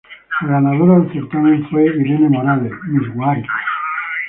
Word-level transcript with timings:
La 0.41 0.47
ganadora 0.47 0.97
del 0.97 1.11
certamen 1.13 1.69
fue 1.69 1.85
Irene 1.85 2.27
Morales, 2.27 2.71
Miss 2.87 3.13
Guárico. 3.13 3.53